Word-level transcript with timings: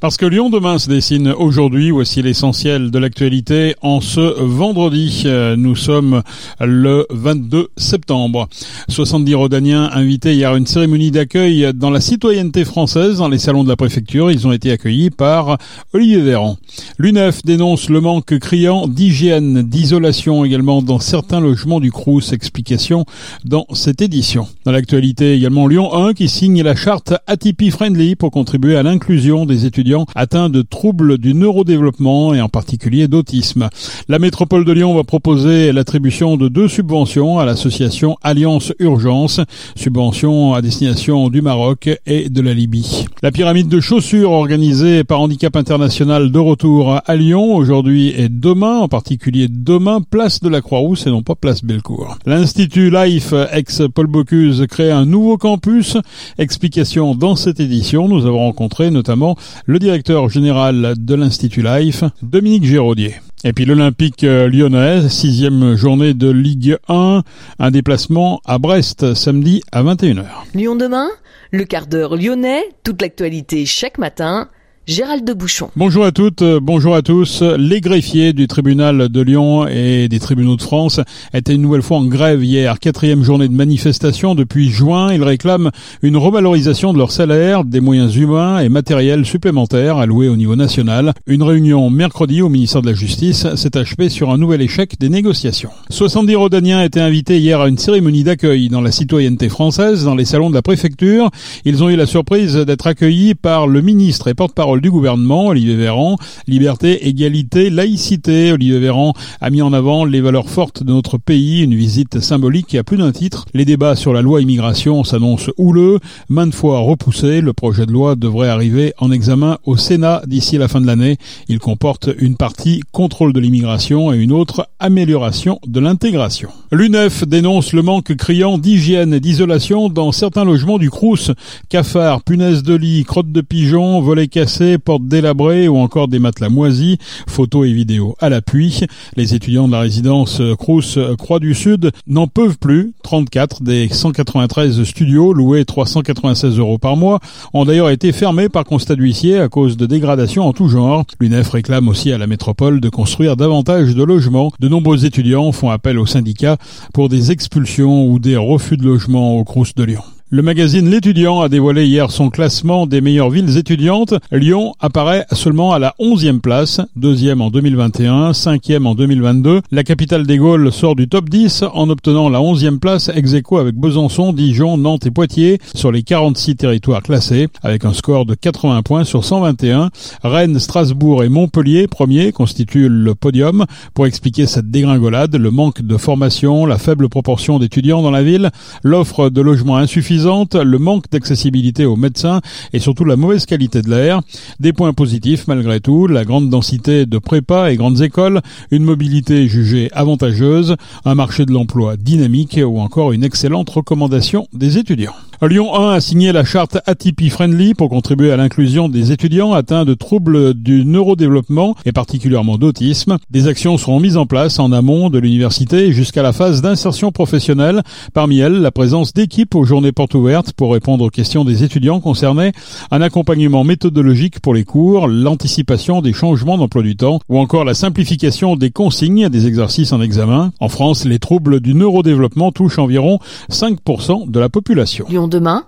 Parce 0.00 0.16
que 0.16 0.24
Lyon 0.24 0.48
demain 0.48 0.78
se 0.78 0.88
dessine 0.88 1.28
aujourd'hui, 1.28 1.90
voici 1.90 2.22
l'essentiel 2.22 2.90
de 2.90 2.98
l'actualité 2.98 3.74
en 3.82 4.00
ce 4.00 4.42
vendredi. 4.42 5.24
Euh, 5.26 5.56
nous 5.56 5.76
sommes 5.76 6.22
le 6.58 7.06
22 7.10 7.68
septembre. 7.76 8.48
70 8.88 9.34
Rodaniens 9.34 9.90
invités 9.92 10.34
hier 10.34 10.52
à 10.52 10.56
une 10.56 10.66
cérémonie 10.66 11.10
d'accueil 11.10 11.72
dans 11.74 11.90
la 11.90 12.00
citoyenneté 12.00 12.64
française 12.64 13.18
dans 13.18 13.28
les 13.28 13.36
salons 13.36 13.62
de 13.62 13.68
la 13.68 13.76
préfecture. 13.76 14.30
Ils 14.30 14.46
ont 14.46 14.52
été 14.52 14.72
accueillis 14.72 15.10
par 15.10 15.58
Olivier 15.92 16.22
Véran. 16.22 16.56
L'UNEF 16.96 17.42
dénonce 17.44 17.90
le 17.90 18.00
manque 18.00 18.38
criant 18.38 18.88
d'hygiène, 18.88 19.60
d'isolation 19.60 20.46
également 20.46 20.80
dans 20.80 20.98
certains 20.98 21.40
logements 21.40 21.78
du 21.78 21.92
Crous. 21.92 22.32
Explication 22.32 23.04
dans 23.44 23.66
cette 23.74 24.00
édition. 24.00 24.48
Dans 24.64 24.72
l'actualité 24.72 25.34
également 25.34 25.66
Lyon 25.66 25.92
1 25.92 26.14
qui 26.14 26.30
signe 26.30 26.62
la 26.62 26.74
charte 26.74 27.12
Atypie 27.26 27.70
Friendly 27.70 28.16
pour 28.16 28.30
contribuer 28.30 28.76
à 28.76 28.82
l'inclusion 28.82 29.44
des 29.44 29.66
étudiants 29.66 29.89
atteints 30.14 30.50
de 30.50 30.62
troubles 30.62 31.18
du 31.18 31.34
neurodéveloppement 31.34 32.34
et 32.34 32.40
en 32.40 32.48
particulier 32.48 33.08
d'autisme. 33.08 33.68
La 34.08 34.18
métropole 34.18 34.64
de 34.64 34.72
Lyon 34.72 34.94
va 34.94 35.04
proposer 35.04 35.72
l'attribution 35.72 36.36
de 36.36 36.48
deux 36.48 36.68
subventions 36.68 37.38
à 37.38 37.44
l'association 37.44 38.16
Alliance 38.22 38.72
Urgence, 38.78 39.40
subventions 39.76 40.54
à 40.54 40.62
destination 40.62 41.28
du 41.28 41.42
Maroc 41.42 41.88
et 42.06 42.28
de 42.28 42.40
la 42.40 42.54
Libye. 42.54 43.06
La 43.22 43.32
pyramide 43.32 43.68
de 43.68 43.80
chaussures 43.80 44.30
organisée 44.32 45.04
par 45.04 45.20
Handicap 45.20 45.56
International 45.56 46.30
de 46.30 46.38
retour 46.38 47.00
à 47.04 47.16
Lyon 47.16 47.54
aujourd'hui 47.54 48.14
et 48.16 48.28
demain, 48.28 48.78
en 48.78 48.88
particulier 48.88 49.48
demain, 49.50 50.00
place 50.02 50.40
de 50.40 50.48
la 50.48 50.60
Croix-Rousse 50.60 51.06
et 51.06 51.10
non 51.10 51.22
pas 51.22 51.34
place 51.34 51.64
Bellecour. 51.64 52.16
L'Institut 52.26 52.90
Life 52.90 53.34
ex 53.52 53.82
Paul 53.94 54.06
Bocuse 54.06 54.64
crée 54.68 54.90
un 54.90 55.04
nouveau 55.04 55.36
campus. 55.36 55.96
Explication 56.38 57.14
dans 57.14 57.36
cette 57.36 57.60
édition 57.60 58.08
nous 58.08 58.26
avons 58.26 58.38
rencontré 58.38 58.90
notamment 58.90 59.36
le 59.66 59.78
directeur 59.80 60.28
général 60.28 60.94
de 60.96 61.14
l'Institut 61.14 61.62
Life, 61.62 62.04
Dominique 62.22 62.64
Géraudier. 62.64 63.14
Et 63.44 63.54
puis 63.54 63.64
l'Olympique 63.64 64.24
euh, 64.24 64.46
lyonnais, 64.46 65.08
sixième 65.08 65.74
journée 65.74 66.12
de 66.12 66.30
Ligue 66.30 66.76
1, 66.88 67.22
un 67.58 67.70
déplacement 67.70 68.42
à 68.44 68.58
Brest 68.58 69.14
samedi 69.14 69.62
à 69.72 69.82
21h. 69.82 70.26
Lyon 70.54 70.76
demain, 70.76 71.08
le 71.50 71.64
quart 71.64 71.86
d'heure 71.86 72.14
lyonnais, 72.16 72.62
toute 72.84 73.00
l'actualité 73.00 73.64
chaque 73.64 73.96
matin 73.96 74.50
Gérald 74.86 75.24
de 75.24 75.34
Bouchon. 75.34 75.70
Bonjour 75.76 76.04
à 76.04 76.10
toutes, 76.10 76.42
euh, 76.42 76.58
bonjour 76.60 76.96
à 76.96 77.02
tous. 77.02 77.42
Les 77.42 77.80
greffiers 77.80 78.32
du 78.32 78.48
tribunal 78.48 79.08
de 79.08 79.20
Lyon 79.20 79.68
et 79.68 80.08
des 80.08 80.18
tribunaux 80.18 80.56
de 80.56 80.62
France 80.62 81.00
étaient 81.34 81.54
une 81.54 81.62
nouvelle 81.62 81.82
fois 81.82 81.98
en 81.98 82.06
grève 82.06 82.42
hier. 82.42 82.80
Quatrième 82.80 83.22
journée 83.22 83.46
de 83.46 83.52
manifestation 83.52 84.34
depuis 84.34 84.70
juin. 84.70 85.12
Ils 85.12 85.22
réclament 85.22 85.70
une 86.02 86.16
revalorisation 86.16 86.92
de 86.92 86.98
leur 86.98 87.12
salaire, 87.12 87.64
des 87.64 87.80
moyens 87.80 88.16
humains 88.16 88.60
et 88.60 88.68
matériels 88.70 89.26
supplémentaires 89.26 89.98
alloués 89.98 90.28
au 90.28 90.36
niveau 90.36 90.56
national. 90.56 91.12
Une 91.26 91.42
réunion 91.42 91.88
mercredi 91.90 92.40
au 92.40 92.48
ministère 92.48 92.80
de 92.82 92.88
la 92.88 92.94
Justice 92.94 93.54
s'est 93.54 93.76
achevée 93.76 94.08
sur 94.08 94.30
un 94.30 94.38
nouvel 94.38 94.62
échec 94.62 94.98
des 94.98 95.10
négociations. 95.10 95.70
70 95.90 96.34
Rodaniens 96.34 96.82
étaient 96.82 97.00
invités 97.00 97.38
hier 97.38 97.60
à 97.60 97.68
une 97.68 97.78
cérémonie 97.78 98.24
d'accueil 98.24 98.68
dans 98.70 98.80
la 98.80 98.90
citoyenneté 98.90 99.50
française 99.50 100.04
dans 100.04 100.14
les 100.16 100.24
salons 100.24 100.50
de 100.50 100.54
la 100.54 100.62
préfecture. 100.62 101.30
Ils 101.66 101.84
ont 101.84 101.90
eu 101.90 101.96
la 101.96 102.06
surprise 102.06 102.56
d'être 102.56 102.86
accueillis 102.86 103.34
par 103.34 103.68
le 103.68 103.82
ministre 103.82 104.26
et 104.26 104.34
porte-parole 104.34 104.69
du 104.78 104.90
gouvernement, 104.90 105.48
Olivier 105.48 105.74
Véran. 105.74 106.16
Liberté, 106.46 107.08
égalité, 107.08 107.70
laïcité. 107.70 108.52
Olivier 108.52 108.78
Véran 108.78 109.14
a 109.40 109.50
mis 109.50 109.62
en 109.62 109.72
avant 109.72 110.04
les 110.04 110.20
valeurs 110.20 110.48
fortes 110.48 110.84
de 110.84 110.92
notre 110.92 111.18
pays, 111.18 111.62
une 111.62 111.74
visite 111.74 112.20
symbolique 112.20 112.68
qui 112.68 112.78
a 112.78 112.84
plus 112.84 112.96
d'un 112.96 113.12
titre. 113.12 113.46
Les 113.54 113.64
débats 113.64 113.96
sur 113.96 114.12
la 114.12 114.22
loi 114.22 114.40
immigration 114.40 115.02
s'annoncent 115.02 115.50
houleux, 115.58 115.98
maintes 116.28 116.54
fois 116.54 116.78
repoussés. 116.78 117.40
Le 117.40 117.52
projet 117.52 117.86
de 117.86 117.92
loi 117.92 118.14
devrait 118.14 118.48
arriver 118.48 118.92
en 118.98 119.10
examen 119.10 119.58
au 119.64 119.76
Sénat 119.76 120.22
d'ici 120.26 120.58
la 120.58 120.68
fin 120.68 120.80
de 120.80 120.86
l'année. 120.86 121.16
Il 121.48 121.58
comporte 121.58 122.08
une 122.18 122.36
partie 122.36 122.82
contrôle 122.92 123.32
de 123.32 123.40
l'immigration 123.40 124.12
et 124.12 124.18
une 124.18 124.32
autre 124.32 124.68
amélioration 124.78 125.58
de 125.66 125.80
l'intégration. 125.80 126.50
L'UNEF 126.72 127.26
dénonce 127.26 127.72
le 127.72 127.82
manque 127.82 128.14
criant 128.14 128.58
d'hygiène 128.58 129.14
et 129.14 129.20
d'isolation 129.20 129.88
dans 129.88 130.12
certains 130.12 130.44
logements 130.44 130.78
du 130.78 130.90
Crous. 130.90 131.32
Cafards, 131.68 132.22
punaises 132.22 132.62
de 132.62 132.74
lit, 132.74 133.04
crottes 133.04 133.32
de 133.32 133.40
pigeons, 133.40 134.00
volets 134.00 134.28
cassés, 134.28 134.59
portes 134.78 135.06
délabrées 135.06 135.68
ou 135.68 135.78
encore 135.78 136.08
des 136.08 136.18
matelas 136.18 136.48
moisis, 136.48 136.96
photos 137.26 137.66
et 137.66 137.72
vidéos 137.72 138.16
à 138.20 138.28
l'appui. 138.28 138.80
Les 139.16 139.34
étudiants 139.34 139.66
de 139.66 139.72
la 139.72 139.80
résidence 139.80 140.40
Crous 140.58 140.98
Croix 141.18 141.38
du 141.38 141.54
Sud 141.54 141.90
n'en 142.06 142.26
peuvent 142.26 142.58
plus. 142.58 142.92
34 143.02 143.62
des 143.62 143.88
193 143.88 144.82
studios 144.84 145.32
loués 145.32 145.64
396 145.64 146.58
euros 146.58 146.78
par 146.78 146.96
mois 146.96 147.20
ont 147.52 147.64
d'ailleurs 147.64 147.90
été 147.90 148.12
fermés 148.12 148.48
par 148.48 148.64
constat 148.64 148.96
d'huissier 148.96 149.38
à 149.38 149.48
cause 149.48 149.76
de 149.76 149.86
dégradations 149.86 150.46
en 150.46 150.52
tout 150.52 150.68
genre. 150.68 151.04
L'UNEF 151.20 151.50
réclame 151.50 151.88
aussi 151.88 152.12
à 152.12 152.18
la 152.18 152.26
métropole 152.26 152.80
de 152.80 152.88
construire 152.88 153.36
davantage 153.36 153.94
de 153.94 154.02
logements. 154.02 154.52
De 154.60 154.68
nombreux 154.68 155.04
étudiants 155.04 155.52
font 155.52 155.70
appel 155.70 155.98
aux 155.98 156.06
syndicats 156.06 156.58
pour 156.92 157.08
des 157.08 157.32
expulsions 157.32 158.06
ou 158.06 158.18
des 158.18 158.36
refus 158.36 158.76
de 158.76 158.84
logement 158.84 159.36
au 159.36 159.44
Crous 159.44 159.74
de 159.74 159.84
Lyon. 159.84 160.02
Le 160.32 160.42
magazine 160.42 160.88
L'étudiant 160.88 161.40
a 161.40 161.48
dévoilé 161.48 161.86
hier 161.86 162.12
son 162.12 162.30
classement 162.30 162.86
des 162.86 163.00
meilleures 163.00 163.30
villes 163.30 163.58
étudiantes. 163.58 164.14
Lyon 164.30 164.74
apparaît 164.78 165.26
seulement 165.32 165.72
à 165.72 165.80
la 165.80 165.96
11e 165.98 166.38
place, 166.38 166.80
deuxième 166.94 167.40
en 167.40 167.50
2021, 167.50 168.32
cinquième 168.32 168.86
en 168.86 168.94
2022. 168.94 169.60
La 169.72 169.82
capitale 169.82 170.28
des 170.28 170.36
Gaules 170.36 170.70
sort 170.70 170.94
du 170.94 171.08
top 171.08 171.28
10 171.28 171.64
en 171.74 171.90
obtenant 171.90 172.28
la 172.28 172.38
11e 172.38 172.78
place 172.78 173.10
ex 173.12 173.34
aequo 173.34 173.58
avec 173.58 173.74
Besançon, 173.74 174.32
Dijon, 174.32 174.76
Nantes 174.76 175.04
et 175.06 175.10
Poitiers 175.10 175.58
sur 175.74 175.90
les 175.90 176.04
46 176.04 176.54
territoires 176.54 177.02
classés 177.02 177.48
avec 177.64 177.84
un 177.84 177.92
score 177.92 178.24
de 178.24 178.36
80 178.36 178.82
points 178.82 179.02
sur 179.02 179.24
121. 179.24 179.90
Rennes, 180.22 180.60
Strasbourg 180.60 181.24
et 181.24 181.28
Montpellier, 181.28 181.88
premiers, 181.88 182.30
constituent 182.30 182.88
le 182.88 183.16
podium. 183.16 183.66
Pour 183.94 184.06
expliquer 184.06 184.46
cette 184.46 184.70
dégringolade, 184.70 185.34
le 185.34 185.50
manque 185.50 185.82
de 185.82 185.96
formation, 185.96 186.66
la 186.66 186.78
faible 186.78 187.08
proportion 187.08 187.58
d'étudiants 187.58 188.02
dans 188.02 188.12
la 188.12 188.22
ville, 188.22 188.50
l'offre 188.84 189.28
de 189.28 189.40
logements 189.40 189.76
insuffisante 189.76 190.19
le 190.26 190.78
manque 190.78 191.10
d'accessibilité 191.10 191.84
aux 191.84 191.96
médecins 191.96 192.40
et 192.72 192.78
surtout 192.78 193.04
la 193.04 193.16
mauvaise 193.16 193.46
qualité 193.46 193.82
de 193.82 193.90
l'air. 193.90 194.20
Des 194.58 194.72
points 194.72 194.92
positifs 194.92 195.46
malgré 195.48 195.80
tout, 195.80 196.06
la 196.06 196.24
grande 196.24 196.50
densité 196.50 197.06
de 197.06 197.18
prépa 197.18 197.72
et 197.72 197.76
grandes 197.76 198.00
écoles, 198.00 198.40
une 198.70 198.84
mobilité 198.84 199.48
jugée 199.48 199.90
avantageuse, 199.92 200.76
un 201.04 201.14
marché 201.14 201.46
de 201.46 201.52
l'emploi 201.52 201.96
dynamique 201.96 202.58
ou 202.62 202.80
encore 202.80 203.12
une 203.12 203.24
excellente 203.24 203.70
recommandation 203.70 204.48
des 204.52 204.78
étudiants. 204.78 205.14
Lyon 205.48 205.74
1 205.74 205.92
a 205.92 206.00
signé 206.02 206.32
la 206.32 206.44
charte 206.44 206.80
Atypie 206.84 207.30
Friendly 207.30 207.72
pour 207.72 207.88
contribuer 207.88 208.30
à 208.30 208.36
l'inclusion 208.36 208.90
des 208.90 209.10
étudiants 209.10 209.54
atteints 209.54 209.86
de 209.86 209.94
troubles 209.94 210.52
du 210.52 210.84
neurodéveloppement 210.84 211.74
et 211.86 211.92
particulièrement 211.92 212.58
d'autisme. 212.58 213.16
Des 213.30 213.48
actions 213.48 213.78
seront 213.78 214.00
mises 214.00 214.18
en 214.18 214.26
place 214.26 214.58
en 214.58 214.70
amont 214.70 215.08
de 215.08 215.18
l'université 215.18 215.92
jusqu'à 215.92 216.20
la 216.22 216.34
phase 216.34 216.60
d'insertion 216.60 217.10
professionnelle. 217.10 217.80
Parmi 218.12 218.40
elles, 218.40 218.60
la 218.60 218.70
présence 218.70 219.14
d'équipes 219.14 219.54
aux 219.54 219.64
journées 219.64 219.92
portes 219.92 220.14
ouvertes 220.14 220.52
pour 220.52 220.74
répondre 220.74 221.06
aux 221.06 221.10
questions 221.10 221.42
des 221.42 221.64
étudiants 221.64 222.00
concernés, 222.00 222.52
un 222.90 223.00
accompagnement 223.00 223.64
méthodologique 223.64 224.40
pour 224.40 224.52
les 224.52 224.64
cours, 224.64 225.08
l'anticipation 225.08 226.02
des 226.02 226.12
changements 226.12 226.58
d'emploi 226.58 226.82
du 226.82 226.96
temps 226.96 227.18
ou 227.30 227.38
encore 227.38 227.64
la 227.64 227.72
simplification 227.72 228.56
des 228.56 228.70
consignes 228.70 229.30
des 229.30 229.46
exercices 229.46 229.94
en 229.94 230.02
examen. 230.02 230.52
En 230.60 230.68
France, 230.68 231.06
les 231.06 231.18
troubles 231.18 231.60
du 231.60 231.72
neurodéveloppement 231.72 232.52
touchent 232.52 232.78
environ 232.78 233.20
5% 233.50 234.30
de 234.30 234.38
la 234.38 234.50
population 234.50 235.06
demain, 235.30 235.64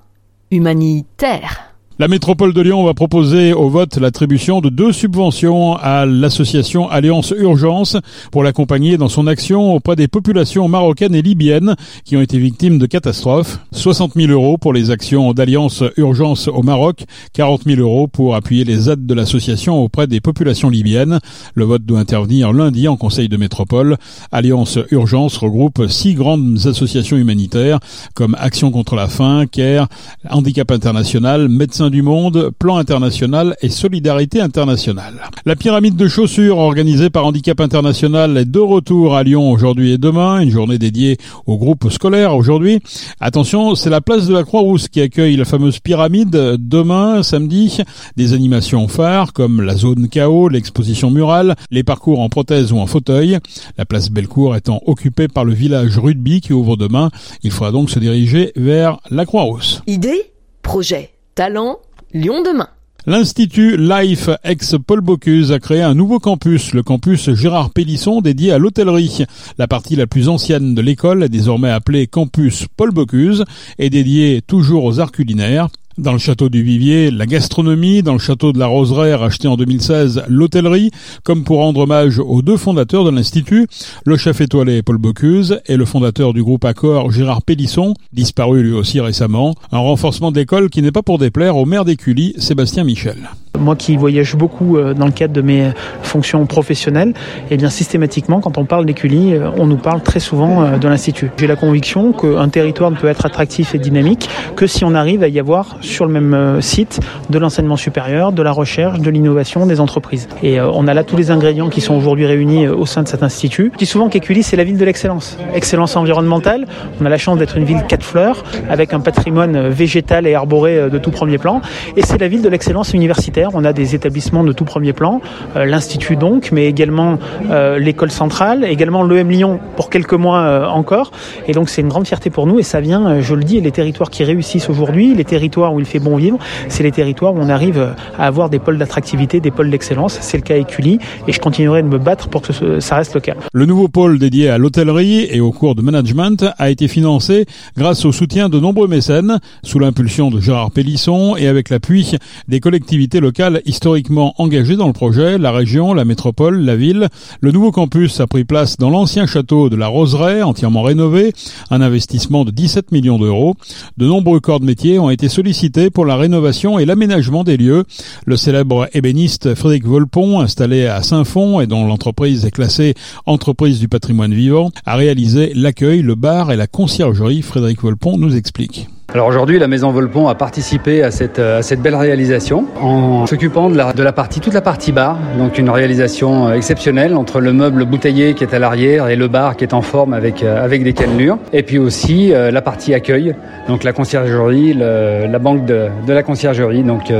humanitaire. 0.50 1.71
La 2.02 2.08
métropole 2.08 2.52
de 2.52 2.60
Lyon 2.60 2.82
va 2.82 2.94
proposer 2.94 3.52
au 3.52 3.68
vote 3.68 3.96
l'attribution 3.96 4.60
de 4.60 4.70
deux 4.70 4.90
subventions 4.90 5.76
à 5.76 6.04
l'association 6.04 6.90
Alliance 6.90 7.32
Urgence 7.38 7.96
pour 8.32 8.42
l'accompagner 8.42 8.96
dans 8.96 9.08
son 9.08 9.28
action 9.28 9.72
auprès 9.72 9.94
des 9.94 10.08
populations 10.08 10.66
marocaines 10.66 11.14
et 11.14 11.22
libyennes 11.22 11.76
qui 12.04 12.16
ont 12.16 12.20
été 12.20 12.40
victimes 12.40 12.78
de 12.78 12.86
catastrophes. 12.86 13.60
60 13.70 14.14
000 14.16 14.32
euros 14.32 14.58
pour 14.58 14.72
les 14.72 14.90
actions 14.90 15.32
d'Alliance 15.32 15.84
Urgence 15.96 16.48
au 16.48 16.64
Maroc, 16.64 17.04
40 17.34 17.62
000 17.66 17.80
euros 17.80 18.08
pour 18.08 18.34
appuyer 18.34 18.64
les 18.64 18.90
aides 18.90 19.06
de 19.06 19.14
l'association 19.14 19.80
auprès 19.80 20.08
des 20.08 20.20
populations 20.20 20.70
libyennes. 20.70 21.20
Le 21.54 21.64
vote 21.64 21.84
doit 21.84 22.00
intervenir 22.00 22.52
lundi 22.52 22.88
en 22.88 22.96
Conseil 22.96 23.28
de 23.28 23.36
métropole. 23.36 23.96
Alliance 24.32 24.76
Urgence 24.90 25.36
regroupe 25.36 25.86
six 25.86 26.14
grandes 26.14 26.66
associations 26.66 27.16
humanitaires 27.16 27.78
comme 28.14 28.36
Action 28.40 28.72
contre 28.72 28.96
la 28.96 29.06
faim, 29.06 29.44
CARE, 29.46 29.86
Handicap 30.28 30.72
International, 30.72 31.48
Médecins 31.48 31.91
du 31.92 32.02
Monde, 32.02 32.50
Plan 32.58 32.78
International 32.78 33.54
et 33.60 33.68
Solidarité 33.68 34.40
Internationale. 34.40 35.30
La 35.44 35.54
pyramide 35.56 35.94
de 35.94 36.08
chaussures 36.08 36.56
organisée 36.56 37.10
par 37.10 37.26
Handicap 37.26 37.60
International 37.60 38.36
est 38.38 38.50
de 38.50 38.58
retour 38.58 39.14
à 39.14 39.22
Lyon 39.22 39.52
aujourd'hui 39.52 39.92
et 39.92 39.98
demain, 39.98 40.40
une 40.40 40.50
journée 40.50 40.78
dédiée 40.78 41.18
au 41.46 41.58
groupe 41.58 41.90
scolaire 41.90 42.34
aujourd'hui. 42.34 42.80
Attention, 43.20 43.74
c'est 43.74 43.90
la 43.90 44.00
place 44.00 44.26
de 44.26 44.32
la 44.32 44.42
Croix-Rousse 44.42 44.88
qui 44.88 45.02
accueille 45.02 45.36
la 45.36 45.44
fameuse 45.44 45.78
pyramide 45.80 46.56
demain, 46.58 47.22
samedi. 47.22 47.78
Des 48.16 48.32
animations 48.32 48.88
phares 48.88 49.34
comme 49.34 49.60
la 49.60 49.76
zone 49.76 50.08
chaos, 50.08 50.48
l'exposition 50.48 51.10
murale, 51.10 51.56
les 51.70 51.84
parcours 51.84 52.20
en 52.20 52.30
prothèse 52.30 52.72
ou 52.72 52.78
en 52.78 52.86
fauteuil. 52.86 53.38
La 53.76 53.84
place 53.84 54.10
Bellecour 54.10 54.56
étant 54.56 54.80
occupée 54.86 55.28
par 55.28 55.44
le 55.44 55.52
village 55.52 55.98
rugby 55.98 56.40
qui 56.40 56.54
ouvre 56.54 56.76
demain. 56.76 57.10
Il 57.42 57.50
faudra 57.50 57.70
donc 57.70 57.90
se 57.90 57.98
diriger 57.98 58.52
vers 58.56 58.98
la 59.10 59.26
Croix-Rousse. 59.26 59.82
Idée? 59.86 60.32
Projet 60.62 61.10
Talent 61.34 61.78
Lyon 62.12 62.42
demain. 62.42 62.68
L'Institut 63.06 63.76
Life 63.78 64.28
ex 64.44 64.76
Paul 64.86 65.00
Bocuse 65.00 65.50
a 65.50 65.58
créé 65.58 65.82
un 65.82 65.94
nouveau 65.94 66.20
campus, 66.20 66.72
le 66.72 66.82
campus 66.82 67.32
Gérard 67.32 67.70
Pélisson 67.70 68.20
dédié 68.20 68.52
à 68.52 68.58
l'hôtellerie. 68.58 69.24
La 69.58 69.66
partie 69.66 69.96
la 69.96 70.06
plus 70.06 70.28
ancienne 70.28 70.74
de 70.74 70.82
l'école, 70.82 71.28
désormais 71.28 71.70
appelée 71.70 72.06
campus 72.06 72.66
Paul 72.76 72.92
Bocuse, 72.92 73.44
est 73.78 73.90
dédiée 73.90 74.40
toujours 74.46 74.84
aux 74.84 75.00
arts 75.00 75.10
culinaires. 75.10 75.68
Dans 75.98 76.12
le 76.12 76.18
château 76.18 76.48
du 76.48 76.62
Vivier, 76.62 77.10
la 77.10 77.26
gastronomie, 77.26 78.02
dans 78.02 78.14
le 78.14 78.18
château 78.18 78.54
de 78.54 78.58
la 78.58 78.66
Roseraie, 78.66 79.14
racheté 79.14 79.46
en 79.46 79.56
2016, 79.56 80.24
l'hôtellerie, 80.26 80.90
comme 81.22 81.44
pour 81.44 81.58
rendre 81.58 81.80
hommage 81.80 82.18
aux 82.18 82.40
deux 82.40 82.56
fondateurs 82.56 83.04
de 83.04 83.10
l'Institut, 83.10 83.66
le 84.06 84.16
chef 84.16 84.40
étoilé 84.40 84.82
Paul 84.82 84.96
Bocuse 84.96 85.60
et 85.66 85.76
le 85.76 85.84
fondateur 85.84 86.32
du 86.32 86.42
groupe 86.42 86.64
Accor 86.64 87.10
Gérard 87.10 87.42
Pélisson, 87.42 87.92
disparu 88.12 88.62
lui 88.62 88.72
aussi 88.72 89.00
récemment, 89.00 89.54
un 89.70 89.78
renforcement 89.78 90.32
de 90.32 90.38
l'école 90.38 90.70
qui 90.70 90.80
n'est 90.80 90.92
pas 90.92 91.02
pour 91.02 91.18
déplaire 91.18 91.56
au 91.56 91.66
maire 91.66 91.84
d'Écully, 91.84 92.34
Sébastien 92.38 92.84
Michel. 92.84 93.28
Moi 93.58 93.76
qui 93.76 93.96
voyage 93.96 94.34
beaucoup 94.34 94.76
euh, 94.78 94.94
dans 94.94 95.04
le 95.04 95.12
cadre 95.12 95.34
de 95.34 95.42
mes 95.42 95.70
fonctions 96.02 96.46
professionnelles, 96.46 97.10
et 97.50 97.54
eh 97.54 97.56
bien 97.58 97.68
systématiquement, 97.68 98.40
quand 98.40 98.56
on 98.56 98.64
parle 98.64 98.86
d'Écully, 98.86 99.34
euh, 99.34 99.50
on 99.58 99.66
nous 99.66 99.76
parle 99.76 100.02
très 100.02 100.20
souvent 100.20 100.62
euh, 100.62 100.78
de 100.78 100.88
l'Institut. 100.88 101.30
J'ai 101.36 101.46
la 101.46 101.54
conviction 101.54 102.12
qu'un 102.12 102.48
territoire 102.48 102.90
ne 102.90 102.96
peut 102.96 103.08
être 103.08 103.26
attractif 103.26 103.74
et 103.74 103.78
dynamique 103.78 104.28
que 104.56 104.66
si 104.66 104.84
on 104.84 104.94
arrive 104.94 105.22
à 105.22 105.28
y 105.28 105.38
avoir 105.38 105.76
sur 105.82 106.06
le 106.06 106.12
même 106.12 106.62
site 106.62 107.00
de 107.28 107.38
l'enseignement 107.38 107.76
supérieur, 107.76 108.32
de 108.32 108.42
la 108.42 108.52
recherche, 108.52 109.00
de 109.00 109.10
l'innovation, 109.10 109.66
des 109.66 109.80
entreprises. 109.80 110.28
Et 110.42 110.60
on 110.60 110.86
a 110.86 110.94
là 110.94 111.04
tous 111.04 111.16
les 111.16 111.30
ingrédients 111.30 111.68
qui 111.68 111.80
sont 111.80 111.94
aujourd'hui 111.94 112.26
réunis 112.26 112.68
au 112.68 112.86
sein 112.86 113.02
de 113.02 113.08
cet 113.08 113.22
institut. 113.22 113.70
Je 113.74 113.78
dis 113.78 113.86
souvent 113.86 114.08
qu'Écully, 114.08 114.42
c'est 114.42 114.56
la 114.56 114.64
ville 114.64 114.78
de 114.78 114.84
l'excellence. 114.84 115.38
Excellence 115.54 115.96
environnementale. 115.96 116.66
On 117.00 117.06
a 117.06 117.08
la 117.08 117.18
chance 117.18 117.38
d'être 117.38 117.56
une 117.56 117.64
ville 117.64 117.84
quatre 117.88 118.04
fleurs, 118.04 118.44
avec 118.70 118.94
un 118.94 119.00
patrimoine 119.00 119.68
végétal 119.68 120.26
et 120.26 120.34
arboré 120.34 120.90
de 120.90 120.98
tout 120.98 121.10
premier 121.10 121.38
plan. 121.38 121.60
Et 121.96 122.02
c'est 122.02 122.18
la 122.18 122.28
ville 122.28 122.42
de 122.42 122.48
l'excellence 122.48 122.92
universitaire 122.92 123.41
on 123.52 123.64
a 123.64 123.72
des 123.72 123.94
établissements 123.94 124.44
de 124.44 124.52
tout 124.52 124.64
premier 124.64 124.92
plan, 124.92 125.20
euh, 125.56 125.64
l'Institut 125.64 126.16
donc, 126.16 126.50
mais 126.52 126.66
également 126.66 127.18
euh, 127.50 127.78
l'école 127.78 128.10
centrale, 128.10 128.64
également 128.64 129.02
l'EM 129.02 129.30
Lyon 129.30 129.60
pour 129.76 129.90
quelques 129.90 130.14
mois 130.14 130.40
euh, 130.40 130.66
encore. 130.66 131.10
Et 131.46 131.52
donc 131.52 131.68
c'est 131.68 131.82
une 131.82 131.88
grande 131.88 132.06
fierté 132.06 132.30
pour 132.30 132.46
nous 132.46 132.58
et 132.58 132.62
ça 132.62 132.80
vient, 132.80 133.20
je 133.20 133.34
le 133.34 133.44
dis, 133.44 133.60
les 133.60 133.70
territoires 133.70 134.10
qui 134.10 134.24
réussissent 134.24 134.68
aujourd'hui, 134.68 135.14
les 135.14 135.24
territoires 135.24 135.74
où 135.74 135.80
il 135.80 135.86
fait 135.86 135.98
bon 135.98 136.16
vivre, 136.16 136.38
c'est 136.68 136.82
les 136.82 136.92
territoires 136.92 137.34
où 137.34 137.38
on 137.38 137.48
arrive 137.48 137.94
à 138.18 138.26
avoir 138.26 138.50
des 138.50 138.58
pôles 138.58 138.78
d'attractivité, 138.78 139.40
des 139.40 139.50
pôles 139.50 139.70
d'excellence. 139.70 140.18
C'est 140.20 140.36
le 140.36 140.42
cas 140.42 140.56
Écully 140.56 140.98
et 141.26 141.32
je 141.32 141.40
continuerai 141.40 141.82
de 141.82 141.88
me 141.88 141.98
battre 141.98 142.28
pour 142.28 142.42
que 142.42 142.80
ça 142.80 142.96
reste 142.96 143.14
le 143.14 143.20
cas. 143.20 143.34
Le 143.52 143.66
nouveau 143.66 143.88
pôle 143.88 144.18
dédié 144.18 144.48
à 144.48 144.58
l'hôtellerie 144.58 145.26
et 145.30 145.40
aux 145.40 145.52
cours 145.52 145.74
de 145.74 145.82
management 145.82 146.44
a 146.58 146.70
été 146.70 146.88
financé 146.88 147.46
grâce 147.76 148.04
au 148.04 148.12
soutien 148.12 148.48
de 148.48 148.58
nombreux 148.58 148.88
mécènes, 148.88 149.38
sous 149.62 149.78
l'impulsion 149.78 150.30
de 150.30 150.40
Gérard 150.40 150.70
Pélisson 150.70 151.36
et 151.36 151.48
avec 151.48 151.70
l'appui 151.70 152.16
des 152.48 152.60
collectivités 152.60 153.20
locales 153.20 153.31
historiquement 153.64 154.34
engagé 154.38 154.76
dans 154.76 154.86
le 154.86 154.92
projet, 154.92 155.38
la 155.38 155.52
région, 155.52 155.94
la 155.94 156.04
métropole, 156.04 156.60
la 156.60 156.76
ville. 156.76 157.08
Le 157.40 157.52
nouveau 157.52 157.70
campus 157.70 158.20
a 158.20 158.26
pris 158.26 158.44
place 158.44 158.76
dans 158.76 158.90
l'ancien 158.90 159.26
château 159.26 159.68
de 159.68 159.76
la 159.76 159.86
Roseraie, 159.86 160.42
entièrement 160.42 160.82
rénové, 160.82 161.32
un 161.70 161.80
investissement 161.80 162.44
de 162.44 162.50
17 162.50 162.92
millions 162.92 163.18
d'euros. 163.18 163.54
De 163.96 164.06
nombreux 164.06 164.40
corps 164.40 164.60
de 164.60 164.64
métier 164.64 164.98
ont 164.98 165.10
été 165.10 165.28
sollicités 165.28 165.90
pour 165.90 166.04
la 166.04 166.16
rénovation 166.16 166.78
et 166.78 166.84
l'aménagement 166.84 167.44
des 167.44 167.56
lieux. 167.56 167.84
Le 168.26 168.36
célèbre 168.36 168.88
ébéniste 168.92 169.54
Frédéric 169.54 169.86
Volpon, 169.86 170.40
installé 170.40 170.86
à 170.86 171.02
Saint-Fond 171.02 171.60
et 171.60 171.66
dont 171.66 171.86
l'entreprise 171.86 172.44
est 172.44 172.50
classée 172.50 172.94
entreprise 173.26 173.80
du 173.80 173.88
patrimoine 173.88 174.34
vivant, 174.34 174.70
a 174.84 174.96
réalisé 174.96 175.52
l'accueil, 175.54 176.02
le 176.02 176.14
bar 176.14 176.52
et 176.52 176.56
la 176.56 176.66
conciergerie. 176.66 177.42
Frédéric 177.42 177.82
Volpon 177.82 178.18
nous 178.18 178.36
explique. 178.36 178.88
Alors 179.14 179.26
aujourd'hui, 179.26 179.58
la 179.58 179.68
Maison 179.68 179.90
Volpon 179.90 180.28
a 180.28 180.34
participé 180.34 181.02
à 181.02 181.10
cette, 181.10 181.38
à 181.38 181.60
cette 181.60 181.82
belle 181.82 181.96
réalisation 181.96 182.64
en 182.80 183.26
s'occupant 183.26 183.68
de 183.68 183.76
la, 183.76 183.92
de 183.92 184.02
la 184.02 184.12
partie, 184.12 184.40
toute 184.40 184.54
la 184.54 184.62
partie 184.62 184.90
bar, 184.90 185.18
donc 185.36 185.58
une 185.58 185.68
réalisation 185.68 186.48
euh, 186.48 186.54
exceptionnelle 186.54 187.14
entre 187.14 187.38
le 187.38 187.52
meuble 187.52 187.84
bouteillé 187.84 188.32
qui 188.32 188.42
est 188.42 188.54
à 188.54 188.58
l'arrière 188.58 189.08
et 189.08 189.16
le 189.16 189.28
bar 189.28 189.56
qui 189.58 189.64
est 189.64 189.74
en 189.74 189.82
forme 189.82 190.14
avec, 190.14 190.42
euh, 190.42 190.64
avec 190.64 190.82
des 190.82 190.94
cannelures. 190.94 191.36
Et 191.52 191.62
puis 191.62 191.78
aussi 191.78 192.32
euh, 192.32 192.50
la 192.50 192.62
partie 192.62 192.94
accueil, 192.94 193.34
donc 193.68 193.84
la 193.84 193.92
conciergerie, 193.92 194.72
le, 194.72 195.26
la 195.30 195.38
banque 195.38 195.66
de, 195.66 195.88
de, 196.06 196.12
la 196.14 196.22
conciergerie. 196.22 196.82
Donc 196.82 197.12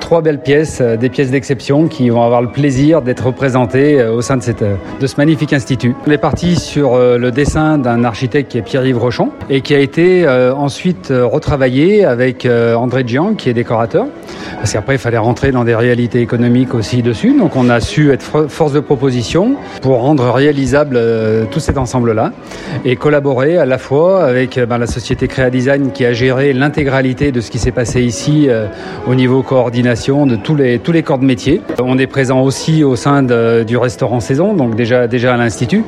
trois 0.00 0.22
belles 0.22 0.40
pièces, 0.40 0.80
des 0.80 1.08
pièces 1.08 1.30
d'exception 1.30 1.86
qui 1.86 2.08
vont 2.08 2.24
avoir 2.24 2.42
le 2.42 2.48
plaisir 2.48 3.00
d'être 3.00 3.26
représentées 3.26 4.02
au 4.02 4.22
sein 4.22 4.38
de, 4.38 4.42
cette, 4.42 4.64
de 4.64 5.06
ce 5.06 5.14
magnifique 5.18 5.52
institut. 5.52 5.94
On 6.04 6.10
est 6.10 6.18
parti 6.18 6.56
sur 6.56 6.96
le 6.96 7.30
dessin 7.30 7.78
d'un 7.78 8.02
architecte 8.02 8.50
qui 8.50 8.58
est 8.58 8.62
Pierre-Yves 8.62 8.98
Rochon 8.98 9.30
et 9.50 9.60
qui 9.60 9.74
a 9.74 9.78
été 9.78 10.26
ensuite 10.28 11.12
retravailler 11.28 12.04
avec 12.04 12.46
euh, 12.46 12.74
André 12.74 13.04
Gian, 13.06 13.34
qui 13.34 13.48
est 13.48 13.54
décorateur. 13.54 14.06
Parce 14.56 14.72
qu'après, 14.72 14.94
il 14.94 14.98
fallait 14.98 15.18
rentrer 15.18 15.52
dans 15.52 15.64
des 15.64 15.74
réalités 15.74 16.20
économiques 16.20 16.74
aussi 16.74 17.02
dessus. 17.02 17.36
Donc, 17.36 17.56
on 17.56 17.68
a 17.68 17.80
su 17.80 18.12
être 18.12 18.46
force 18.48 18.72
de 18.72 18.80
proposition 18.80 19.54
pour 19.82 20.00
rendre 20.00 20.30
réalisable 20.30 20.96
euh, 20.96 21.44
tout 21.50 21.60
cet 21.60 21.78
ensemble-là 21.78 22.32
et 22.84 22.96
collaborer 22.96 23.56
à 23.58 23.66
la 23.66 23.78
fois 23.78 24.24
avec 24.24 24.58
euh, 24.58 24.66
ben, 24.66 24.78
la 24.78 24.86
société 24.86 25.28
Créa 25.28 25.50
Design 25.50 25.92
qui 25.92 26.04
a 26.04 26.12
géré 26.12 26.52
l'intégralité 26.52 27.32
de 27.32 27.40
ce 27.40 27.50
qui 27.50 27.58
s'est 27.58 27.72
passé 27.72 28.02
ici 28.02 28.48
au 29.06 29.14
niveau 29.14 29.42
coordination 29.42 30.26
de 30.26 30.36
tous 30.36 30.56
les, 30.56 30.78
tous 30.78 30.92
les 30.92 31.02
corps 31.02 31.18
de 31.18 31.24
métier. 31.24 31.60
On 31.82 31.98
est 31.98 32.06
présent 32.06 32.42
aussi 32.42 32.84
au 32.84 32.96
sein 32.96 33.22
du 33.22 33.76
restaurant 33.76 34.20
Saison, 34.20 34.54
donc 34.54 34.74
déjà, 34.74 35.06
déjà 35.06 35.34
à 35.34 35.36
l'Institut 35.36 35.84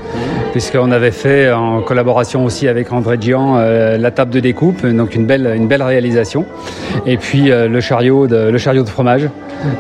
puisqu'on 0.53 0.91
avait 0.91 1.13
fait 1.13 1.53
en 1.53 1.81
collaboration 1.81 2.45
aussi 2.45 2.67
avec 2.67 2.93
André 2.93 3.19
Gian 3.21 3.57
la 3.57 4.11
table 4.11 4.33
de 4.33 4.41
découpe, 4.41 4.85
donc 4.85 5.15
une 5.15 5.27
belle, 5.31 5.55
une 5.57 5.69
belle 5.69 5.83
réalisation. 5.83 6.45
Et 7.07 7.17
puis 7.17 7.51
euh, 7.53 7.69
le, 7.69 7.81
chariot 7.81 8.27
de, 8.27 8.51
le 8.51 8.59
chariot 8.59 8.83
de 8.83 8.89
fromage. 8.89 9.29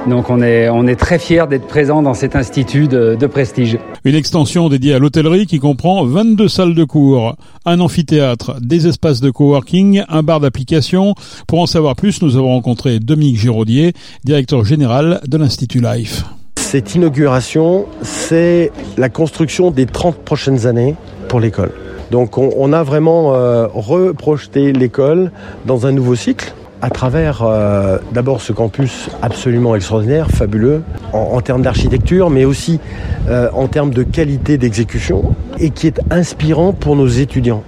Donc 0.06 0.31
on 0.31 0.43
est, 0.43 0.69
on 0.69 0.87
est 0.87 0.94
très 0.94 1.19
fiers 1.19 1.47
d'être 1.50 1.67
présent 1.67 2.02
dans 2.02 2.14
cet 2.14 2.37
institut 2.37 2.87
de, 2.87 3.17
de 3.19 3.26
prestige. 3.26 3.79
Une 4.05 4.14
extension 4.14 4.69
dédiée 4.69 4.94
à 4.94 4.99
l'hôtellerie 4.99 5.47
qui 5.47 5.58
comprend 5.58 6.05
22 6.05 6.47
salles 6.47 6.75
de 6.75 6.85
cours, 6.85 7.35
un 7.67 7.81
amphithéâtre, 7.81 8.61
des 8.61 8.86
espaces 8.86 9.20
de 9.20 9.31
coworking, 9.31 10.05
un 10.08 10.22
bar 10.22 10.39
d'application. 10.39 11.15
Pour 11.48 11.60
en 11.60 11.67
savoir 11.67 11.96
plus, 11.96 12.22
nous 12.22 12.36
avons 12.36 12.51
rencontré 12.51 13.01
Dominique 13.01 13.39
Giraudier, 13.39 13.93
directeur 14.24 14.65
général 14.65 15.20
de 15.27 15.36
l'Institut 15.36 15.81
Life. 15.81 16.24
Cette 16.56 16.94
inauguration, 16.94 17.86
c'est 18.03 18.70
la 18.96 19.08
construction 19.08 19.72
des 19.72 19.86
30 19.86 20.19
prochaines 20.19 20.67
années 20.67 20.94
pour 21.29 21.41
l'école. 21.41 21.72
Donc 22.10 22.38
on, 22.38 22.72
a 22.72 22.82
vraiment 22.82 23.34
euh, 23.34 23.67
reprojeté 23.72 24.72
l'école 24.72 25.31
dans 25.64 25.86
un 25.86 25.93
nouveau 25.93 26.17
cycle 26.17 26.52
à 26.82 26.90
travers 26.90 27.43
euh, 27.43 27.98
d'abord 28.12 28.40
ce 28.40 28.52
campus 28.52 29.10
absolument 29.22 29.76
extraordinaire, 29.76 30.29
fabuleux, 30.31 30.82
en, 31.12 31.40
termes 31.40 31.62
d'architecture, 31.62 32.31
mais 32.31 32.44
aussi 32.44 32.81
euh, 33.29 33.48
en 33.52 33.69
termes 33.69 33.90
de 33.90 34.02
qualité 34.02 34.58
d'exécution, 34.58 35.34
et 35.58 35.70
qui 35.70 35.86
est 35.86 36.00
inspirant 36.10 36.72
pour 36.72 36.96
nos 36.96 37.06
étudiants. 37.06 37.62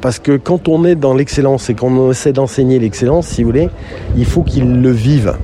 parce 0.00 0.18
que 0.18 0.36
quand 0.36 0.68
on 0.68 0.84
est 0.84 0.96
dans 0.96 1.14
l'excellence 1.14 1.70
et 1.70 1.74
qu'on 1.74 2.10
essaie 2.10 2.32
d'enseigner 2.32 2.78
l'excellence, 2.78 3.28
si 3.28 3.44
vous 3.44 3.50
voulez, 3.50 3.68
il 4.16 4.24
faut 4.24 4.42
qu'ils 4.42 4.80
le 4.80 4.90
vivent. 4.90 5.36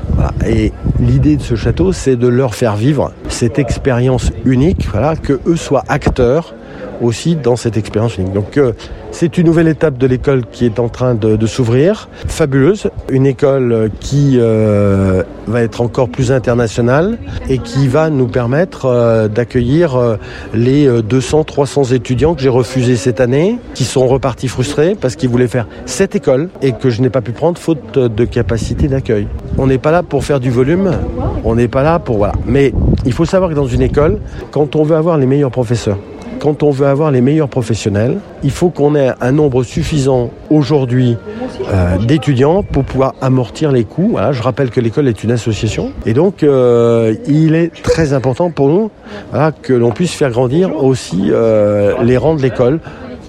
Et 0.47 0.73
l'idée 0.99 1.37
de 1.37 1.43
ce 1.43 1.55
château, 1.55 1.93
c'est 1.93 2.17
de 2.17 2.29
leur 2.29 2.55
faire 2.55 2.77
vivre 2.77 3.13
cette 3.29 3.59
expérience 3.59 4.33
unique, 4.45 4.89
voilà, 4.91 5.15
que 5.17 5.39
eux 5.47 5.57
soient 5.57 5.85
acteurs 5.89 6.55
aussi 7.03 7.37
dans 7.37 7.57
cette 7.57 7.77
expérience 7.77 8.17
unique. 8.17 8.33
Donc 8.33 8.57
euh, 8.57 8.73
c'est 9.11 9.37
une 9.39 9.47
nouvelle 9.47 9.69
étape 9.69 9.99
de 9.99 10.07
l'école 10.07 10.47
qui 10.47 10.65
est 10.65 10.79
en 10.79 10.89
train 10.89 11.15
de, 11.15 11.47
s'ouvrir, 11.47 12.09
fabuleuse, 12.27 12.89
une 13.11 13.27
école 13.27 13.91
qui 14.01 14.37
euh, 14.39 15.23
va 15.47 15.63
être 15.63 15.81
encore 15.81 16.09
plus 16.09 16.33
internationale 16.33 17.19
et 17.49 17.59
qui 17.59 17.89
va 17.89 18.09
nous 18.11 18.29
permettre 18.29 18.87
euh, 18.87 19.29
d'accueillir 19.29 20.19
les 20.55 20.89
200-300 20.89 21.93
étudiants 21.95 22.35
que 22.35 22.41
j'ai 22.41 22.49
refusés 22.49 22.97
cette 22.97 23.21
année, 23.21 23.59
qui 23.75 23.85
sont 23.85 24.07
repartis 24.07 24.49
frustrés 24.49 24.97
parce 24.99 25.17
qu'ils 25.17 25.29
voulaient 25.29 25.49
faire 25.49 25.67
cette 25.85 26.15
école 26.15 26.49
et 26.63 26.73
que 26.73 26.91
je 26.91 27.03
n'ai 27.03 27.11
pas 27.11 27.21
pu 27.21 27.33
prendre 27.33 27.59
faute 27.59 27.99
de 27.99 28.25
capacité 28.25 28.89
d'accueil. 28.89 29.27
On 29.59 29.67
n'est 29.67 29.79
pas 29.79 29.91
là 29.91 30.03
pour 30.03 30.25
faire 30.25 30.41
du 30.41 30.51
volume, 30.51 30.93
on 31.45 31.55
n'est 31.55 31.69
pas 31.69 31.83
là 31.83 31.99
pour 31.99 32.17
voilà. 32.17 32.35
Mais 32.47 32.73
il 33.05 33.13
faut 33.13 33.25
savoir 33.25 33.51
que 33.51 33.55
dans 33.55 33.67
une 33.67 33.83
école, 33.83 34.19
quand 34.51 34.77
on 34.77 34.83
veut 34.85 34.97
avoir 34.97 35.19
les 35.19 35.27
meilleurs 35.27 35.51
professeurs, 35.51 35.99
quand 36.43 36.65
on 36.65 36.73
veut 36.73 36.89
avoir 36.89 37.13
les 37.13 37.21
meilleurs 37.21 37.49
professionnels, 37.49 38.19
il 38.43 38.51
faut 38.51 38.71
qu'on 38.71 38.97
ait 38.97 39.13
un 39.21 39.31
nombre 39.31 39.63
suffisant 39.63 40.31
aujourd'hui 40.51 41.17
euh, 41.71 41.99
d'étudiants 41.99 42.65
pour 42.65 42.83
pouvoir 42.83 43.15
amortir 43.21 43.71
les 43.71 43.85
coûts. 43.85 44.17
je 44.33 44.43
rappelle 44.43 44.71
que 44.71 44.81
l'école 44.81 45.07
est 45.07 45.23
une 45.23 45.31
association 45.31 45.93
et 46.05 46.15
donc 46.15 46.43
euh, 46.43 47.15
il 47.29 47.55
est 47.55 47.71
très 47.85 48.13
important 48.13 48.51
pour 48.51 48.69
nous 48.69 48.91
que 49.63 49.73
l'on 49.73 49.93
puisse 49.93 50.15
faire 50.15 50.31
grandir 50.31 50.83
aussi 50.83 51.29
euh, 51.31 52.03
les 52.03 52.17
rangs 52.17 52.35
de 52.35 52.43
l'école 52.43 52.81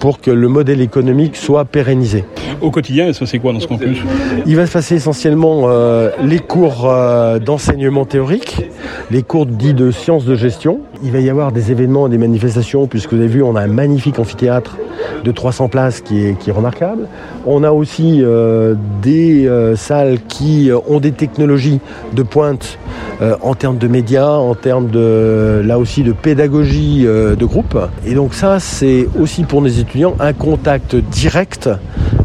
pour 0.04 0.20
que 0.20 0.30
le 0.30 0.48
modèle 0.48 0.82
économique 0.82 1.34
soit 1.34 1.64
pérennisé. 1.64 2.26
Au 2.60 2.70
quotidien, 2.70 3.10
ça 3.14 3.24
c'est 3.24 3.38
quoi 3.38 3.54
dans 3.54 3.60
ce 3.60 3.66
campus? 3.66 3.96
Il 4.44 4.54
va 4.54 4.66
se 4.66 4.72
passer 4.72 4.96
essentiellement 4.96 5.62
euh, 5.64 6.10
les 6.22 6.40
cours 6.40 6.90
euh, 6.90 7.38
d'enseignement 7.38 8.04
théorique, 8.04 8.66
les 9.10 9.22
cours 9.22 9.46
dits 9.46 9.72
de 9.72 9.90
sciences 9.90 10.26
de 10.26 10.34
gestion. 10.34 10.80
Il 11.02 11.10
va 11.10 11.20
y 11.20 11.30
avoir 11.30 11.52
des 11.52 11.70
événements, 11.70 12.10
des 12.10 12.18
manifestations, 12.18 12.86
puisque 12.86 13.14
vous 13.14 13.20
avez 13.20 13.28
vu, 13.28 13.42
on 13.42 13.56
a 13.56 13.62
un 13.62 13.66
magnifique 13.66 14.18
amphithéâtre 14.18 14.76
de 15.24 15.32
300 15.32 15.70
places 15.70 16.02
qui 16.02 16.22
est, 16.22 16.38
qui 16.38 16.50
est 16.50 16.52
remarquable. 16.52 17.08
On 17.46 17.64
a 17.64 17.72
aussi 17.72 18.18
euh, 18.20 18.74
des 19.00 19.50
salles 19.74 20.18
qui 20.28 20.68
ont 20.86 21.00
des 21.00 21.12
technologies 21.12 21.80
de 22.12 22.22
pointe 22.22 22.78
euh, 23.22 23.36
en 23.42 23.54
termes 23.54 23.78
de 23.78 23.88
médias, 23.88 24.30
en 24.30 24.54
termes 24.54 24.88
de 24.88 25.62
là 25.64 25.78
aussi 25.78 26.02
de 26.02 26.12
pédagogie 26.12 27.04
euh, 27.06 27.36
de 27.36 27.44
groupe. 27.44 27.78
Et 28.06 28.14
donc 28.14 28.34
ça, 28.34 28.60
c'est 28.60 29.06
aussi 29.20 29.44
pour 29.44 29.62
nos 29.62 29.68
étudiants 29.68 30.14
un 30.20 30.32
contact 30.32 30.96
direct 30.96 31.70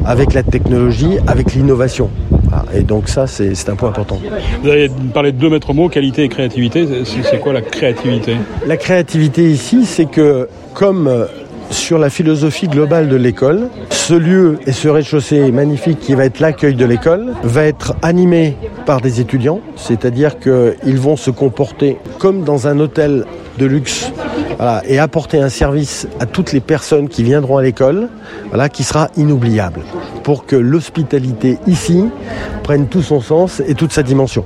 avec 0.05 0.33
la 0.33 0.43
technologie, 0.43 1.17
avec 1.27 1.53
l'innovation. 1.53 2.09
Voilà. 2.43 2.65
Et 2.73 2.81
donc 2.81 3.09
ça, 3.09 3.27
c'est 3.27 3.69
un 3.69 3.75
point 3.75 3.89
important. 3.89 4.19
Vous 4.63 4.69
avez 4.69 4.89
parlé 5.13 5.31
de 5.31 5.37
deux 5.37 5.49
maîtres 5.49 5.73
mots, 5.73 5.89
qualité 5.89 6.23
et 6.23 6.29
créativité. 6.29 6.87
C'est 7.05 7.39
quoi 7.39 7.53
la 7.53 7.61
créativité? 7.61 8.35
La 8.65 8.77
créativité 8.77 9.49
ici, 9.49 9.85
c'est 9.85 10.09
que 10.09 10.47
comme 10.73 11.27
sur 11.69 11.99
la 11.99 12.09
philosophie 12.09 12.67
globale 12.67 13.09
de 13.09 13.15
l'école, 13.15 13.69
ce 13.89 14.13
lieu 14.13 14.59
et 14.65 14.71
ce 14.71 14.87
rez-de-chaussée 14.87 15.51
magnifique 15.51 15.99
qui 15.99 16.15
va 16.15 16.25
être 16.25 16.39
l'accueil 16.39 16.75
de 16.75 16.85
l'école 16.85 17.33
va 17.43 17.65
être 17.65 17.95
animé 18.01 18.57
par 18.85 19.01
des 19.01 19.19
étudiants, 19.19 19.59
c'est-à-dire 19.75 20.39
qu'ils 20.39 20.99
vont 20.99 21.15
se 21.15 21.31
comporter 21.31 21.97
comme 22.17 22.43
dans 22.43 22.67
un 22.67 22.79
hôtel 22.79 23.25
de 23.57 23.65
luxe 23.65 24.11
et 24.87 24.99
apporter 24.99 25.39
un 25.39 25.49
service 25.49 26.07
à 26.19 26.25
toutes 26.25 26.51
les 26.51 26.59
personnes 26.59 27.07
qui 27.07 27.23
viendront 27.23 27.57
à 27.57 27.61
l'école, 27.61 28.09
voilà, 28.49 28.67
qui 28.67 28.83
sera 28.83 29.09
inoubliable, 29.15 29.81
pour 30.23 30.45
que 30.45 30.55
l'hospitalité 30.55 31.57
ici 31.65 32.05
prenne 32.63 32.87
tout 32.87 33.01
son 33.01 33.21
sens 33.21 33.61
et 33.65 33.73
toute 33.73 33.93
sa 33.93 34.03
dimension. 34.03 34.43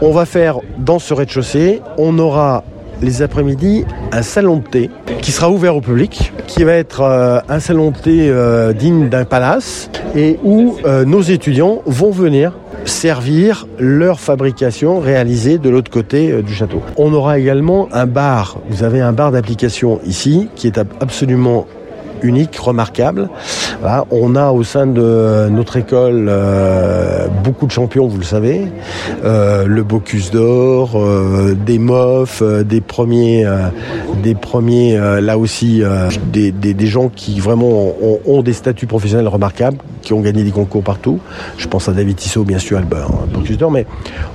On 0.00 0.12
va 0.12 0.26
faire 0.26 0.58
dans 0.78 0.98
ce 0.98 1.12
rez-de-chaussée, 1.12 1.82
on 1.96 2.18
aura 2.18 2.62
les 3.02 3.22
après-midi 3.22 3.84
un 4.12 4.22
salon 4.22 4.56
de 4.56 4.62
thé 4.68 4.90
qui 5.22 5.32
sera 5.32 5.50
ouvert 5.50 5.76
au 5.76 5.80
public, 5.80 6.32
qui 6.46 6.64
va 6.64 6.72
être 6.72 7.00
euh, 7.02 7.40
un 7.48 7.60
salon 7.60 7.90
de 7.90 7.96
thé 7.98 8.28
euh, 8.30 8.72
digne 8.72 9.08
d'un 9.08 9.24
palace 9.24 9.90
et 10.16 10.38
où 10.42 10.76
euh, 10.84 11.04
nos 11.04 11.20
étudiants 11.20 11.82
vont 11.86 12.10
venir 12.10 12.52
servir 12.84 13.66
leur 13.78 14.18
fabrication 14.18 14.98
réalisée 15.00 15.58
de 15.58 15.68
l'autre 15.68 15.90
côté 15.90 16.42
du 16.42 16.54
château. 16.54 16.80
On 16.96 17.12
aura 17.12 17.38
également 17.38 17.88
un 17.92 18.06
bar. 18.06 18.58
Vous 18.70 18.82
avez 18.82 19.00
un 19.00 19.12
bar 19.12 19.30
d'application 19.30 20.00
ici 20.06 20.48
qui 20.56 20.68
est 20.68 20.78
ab- 20.78 20.88
absolument 21.00 21.66
unique, 22.22 22.56
remarquable. 22.56 23.28
On 24.10 24.36
a 24.36 24.50
au 24.50 24.64
sein 24.64 24.86
de 24.86 25.48
notre 25.50 25.76
école 25.76 26.26
euh, 26.28 27.26
beaucoup 27.44 27.66
de 27.66 27.70
champions, 27.70 28.06
vous 28.06 28.18
le 28.18 28.24
savez. 28.24 28.66
Euh, 29.24 29.66
le 29.66 29.82
Bocuse 29.82 30.30
d'Or, 30.30 30.92
euh, 30.96 31.54
des 31.54 31.78
MOF, 31.78 32.42
des 32.42 32.80
premiers, 32.80 33.46
des 34.22 34.34
premiers 34.34 34.98
là 35.20 35.38
aussi, 35.38 35.82
des, 36.32 36.86
gens 36.86 37.08
qui 37.08 37.40
vraiment 37.40 37.92
ont, 38.26 38.42
des 38.42 38.52
statuts 38.52 38.86
professionnels 38.86 39.28
remarquables, 39.28 39.78
qui 40.02 40.12
ont 40.12 40.20
gagné 40.20 40.44
des 40.44 40.50
concours 40.50 40.82
partout. 40.82 41.20
Je 41.56 41.66
pense 41.66 41.88
à 41.88 41.92
David 41.92 42.16
Tissot, 42.16 42.44
bien 42.44 42.58
sûr, 42.58 42.78
Albert, 42.78 43.08
hein, 43.10 43.28
Bocuse 43.32 43.58
d'Or, 43.58 43.70
mais 43.70 43.86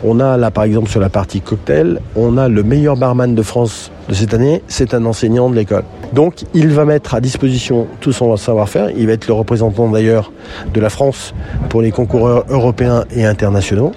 on 0.03 0.19
a 0.19 0.37
là 0.37 0.51
par 0.51 0.63
exemple 0.63 0.89
sur 0.89 0.99
la 0.99 1.09
partie 1.09 1.41
cocktail, 1.41 1.99
on 2.15 2.37
a 2.37 2.47
le 2.47 2.63
meilleur 2.63 2.95
barman 2.97 3.35
de 3.35 3.41
France 3.41 3.91
de 4.09 4.13
cette 4.13 4.33
année, 4.33 4.61
c'est 4.67 4.93
un 4.93 5.05
enseignant 5.05 5.49
de 5.49 5.55
l'école. 5.55 5.83
Donc 6.13 6.43
il 6.53 6.67
va 6.69 6.85
mettre 6.85 7.15
à 7.15 7.21
disposition 7.21 7.87
tout 8.01 8.11
son 8.11 8.35
savoir-faire. 8.37 8.89
Il 8.97 9.07
va 9.07 9.13
être 9.13 9.27
le 9.27 9.33
représentant 9.33 9.89
d'ailleurs 9.89 10.31
de 10.73 10.79
la 10.81 10.89
France 10.89 11.33
pour 11.69 11.81
les 11.81 11.91
concours 11.91 12.29
eu- 12.29 12.41
européens 12.49 13.05
et 13.15 13.25
internationaux. 13.25 13.91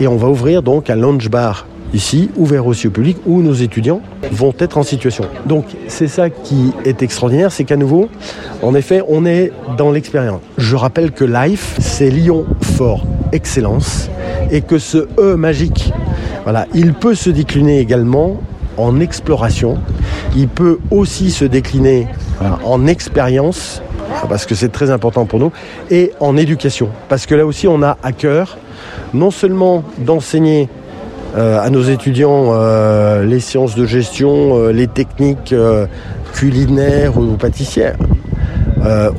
Et 0.00 0.06
on 0.08 0.16
va 0.16 0.28
ouvrir 0.28 0.62
donc 0.62 0.88
un 0.90 0.96
lounge 0.96 1.28
bar 1.28 1.66
ici, 1.94 2.30
ouvert 2.36 2.66
aussi 2.66 2.86
au 2.86 2.90
public, 2.90 3.18
où 3.26 3.42
nos 3.42 3.52
étudiants 3.52 4.00
vont 4.30 4.54
être 4.58 4.78
en 4.78 4.82
situation. 4.82 5.24
Donc 5.44 5.66
c'est 5.88 6.08
ça 6.08 6.30
qui 6.30 6.72
est 6.86 7.02
extraordinaire, 7.02 7.52
c'est 7.52 7.64
qu'à 7.64 7.76
nouveau, 7.76 8.08
en 8.62 8.74
effet, 8.74 9.02
on 9.08 9.26
est 9.26 9.52
dans 9.76 9.90
l'expérience. 9.90 10.40
Je 10.56 10.74
rappelle 10.74 11.10
que 11.12 11.24
Life, 11.24 11.76
c'est 11.80 12.08
Lyon 12.08 12.46
Fort 12.62 13.04
Excellence, 13.32 14.08
et 14.50 14.62
que 14.62 14.78
ce 14.78 15.06
E 15.18 15.36
magique, 15.36 15.92
voilà, 16.44 16.66
il 16.74 16.94
peut 16.94 17.14
se 17.14 17.28
décliner 17.28 17.78
également 17.80 18.38
en 18.76 19.00
exploration. 19.00 19.78
Il 20.36 20.48
peut 20.48 20.78
aussi 20.90 21.30
se 21.30 21.44
décliner 21.44 22.06
en 22.64 22.86
expérience, 22.86 23.82
parce 24.28 24.46
que 24.46 24.54
c'est 24.54 24.70
très 24.70 24.90
important 24.90 25.26
pour 25.26 25.38
nous, 25.38 25.52
et 25.90 26.12
en 26.20 26.36
éducation. 26.36 26.88
Parce 27.08 27.26
que 27.26 27.34
là 27.34 27.46
aussi, 27.46 27.68
on 27.68 27.82
a 27.82 27.96
à 28.02 28.12
cœur 28.12 28.58
non 29.14 29.30
seulement 29.30 29.84
d'enseigner 29.98 30.68
euh, 31.34 31.58
à 31.60 31.70
nos 31.70 31.82
étudiants 31.82 32.48
euh, 32.50 33.24
les 33.24 33.40
sciences 33.40 33.74
de 33.74 33.86
gestion, 33.86 34.58
euh, 34.58 34.70
les 34.70 34.86
techniques 34.86 35.54
culinaires 36.34 37.16
ou 37.16 37.36
pâtissières. 37.36 37.96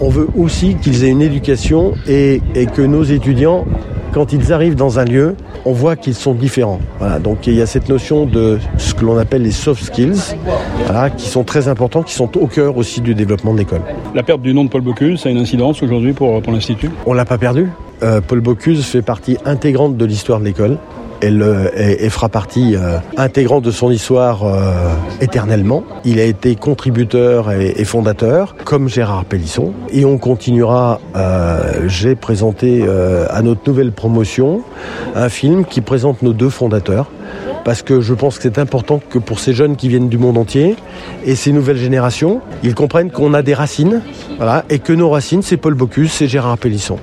On 0.01 0.09
veut 0.09 0.27
aussi 0.37 0.75
qu'ils 0.75 1.05
aient 1.05 1.09
une 1.09 1.21
éducation 1.21 1.93
et 2.07 2.41
que 2.75 2.81
nos 2.81 3.03
étudiants, 3.03 3.65
quand 4.13 4.31
ils 4.31 4.53
arrivent 4.53 4.75
dans 4.75 4.99
un 4.99 5.05
lieu, 5.05 5.35
on 5.65 5.73
voit 5.73 5.95
qu'ils 5.95 6.13
sont 6.13 6.33
différents. 6.33 6.79
Voilà, 6.99 7.19
donc 7.19 7.47
il 7.47 7.55
y 7.55 7.61
a 7.61 7.65
cette 7.65 7.89
notion 7.89 8.25
de 8.25 8.59
ce 8.77 8.93
que 8.93 9.03
l'on 9.03 9.17
appelle 9.17 9.41
les 9.41 9.51
soft 9.51 9.83
skills, 9.83 10.35
voilà, 10.85 11.09
qui 11.09 11.27
sont 11.27 11.43
très 11.43 11.67
importants, 11.67 12.03
qui 12.03 12.13
sont 12.13 12.37
au 12.37 12.47
cœur 12.47 12.77
aussi 12.77 13.01
du 13.01 13.15
développement 13.15 13.53
de 13.53 13.59
l'école. 13.59 13.81
La 14.13 14.23
perte 14.23 14.41
du 14.41 14.53
nom 14.53 14.63
de 14.65 14.69
Paul 14.69 14.81
Bocuse, 14.81 15.21
ça 15.21 15.29
a 15.29 15.31
une 15.31 15.39
incidence 15.39 15.81
aujourd'hui 15.81 16.13
pour, 16.13 16.41
pour 16.41 16.53
l'Institut? 16.53 16.91
On 17.05 17.13
l'a 17.13 17.25
pas 17.25 17.37
perdu. 17.37 17.69
Euh, 18.03 18.21
Paul 18.21 18.41
Bocuse 18.41 18.85
fait 18.85 19.01
partie 19.01 19.37
intégrante 19.45 19.97
de 19.97 20.05
l'histoire 20.05 20.39
de 20.39 20.45
l'école. 20.45 20.77
Elle, 21.23 21.41
euh, 21.41 21.69
et 21.75 22.09
fera 22.09 22.27
partie 22.27 22.75
euh, 22.75 22.97
intégrante 23.15 23.63
de 23.63 23.71
son 23.71 23.89
histoire 23.91 24.43
euh, 24.43 24.93
éternellement. 25.21 25.85
Il 26.03 26.19
a 26.19 26.25
été 26.25 26.55
contributeur 26.55 27.49
et, 27.51 27.85
fondateur, 27.85 28.55
comme 28.65 28.89
Gérard 28.89 29.23
Pellisson. 29.23 29.71
Et 29.89 30.03
on 30.03 30.17
continuera, 30.17 30.99
j'ai 31.85 32.15
présenté 32.15 32.85
à 33.29 33.41
notre 33.41 33.61
nouvelle 33.67 33.91
promotion 33.91 34.61
un 35.15 35.29
film 35.29 35.65
qui 35.65 35.81
présente 35.81 36.21
nos 36.23 36.33
deux 36.33 36.49
fondateurs. 36.49 37.09
Parce 37.63 37.81
que 37.81 38.01
je 38.01 38.13
pense 38.13 38.37
que 38.37 38.43
c'est 38.43 38.59
important 38.59 38.99
que 39.09 39.19
pour 39.19 39.39
ces 39.39 39.53
jeunes 39.53 39.77
qui 39.77 39.87
viennent 39.87 40.09
du 40.09 40.17
monde 40.17 40.37
entier 40.37 40.75
et 41.25 41.35
ces 41.35 41.53
nouvelles 41.53 41.77
générations, 41.77 42.41
ils 42.63 42.75
comprennent 42.75 43.11
qu'on 43.11 43.33
a 43.33 43.41
des 43.41 43.53
racines, 43.53 44.01
voilà, 44.37 44.65
et 44.69 44.79
que 44.79 44.91
nos 44.91 45.09
racines, 45.09 45.41
c'est 45.41 45.57
Paul 45.57 45.73
Bocuse, 45.73 46.11
c'est 46.11 46.27
Gérard 46.27 46.57
Pellisson. 46.57 46.97